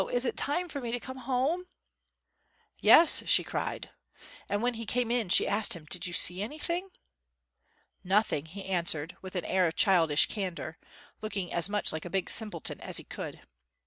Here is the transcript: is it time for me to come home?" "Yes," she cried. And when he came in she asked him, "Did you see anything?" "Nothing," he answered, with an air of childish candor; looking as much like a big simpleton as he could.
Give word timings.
is 0.11 0.25
it 0.25 0.35
time 0.35 0.67
for 0.67 0.81
me 0.81 0.91
to 0.91 0.99
come 0.99 1.17
home?" 1.29 1.67
"Yes," 2.79 3.21
she 3.27 3.43
cried. 3.43 3.91
And 4.49 4.63
when 4.63 4.73
he 4.73 4.83
came 4.87 5.11
in 5.11 5.29
she 5.29 5.47
asked 5.47 5.75
him, 5.75 5.85
"Did 5.87 6.07
you 6.07 6.13
see 6.13 6.41
anything?" 6.41 6.89
"Nothing," 8.03 8.47
he 8.47 8.65
answered, 8.65 9.15
with 9.21 9.35
an 9.35 9.45
air 9.45 9.67
of 9.67 9.75
childish 9.75 10.25
candor; 10.25 10.79
looking 11.21 11.53
as 11.53 11.69
much 11.69 11.93
like 11.93 12.03
a 12.05 12.09
big 12.09 12.31
simpleton 12.31 12.81
as 12.81 12.97
he 12.97 13.03
could. 13.03 13.41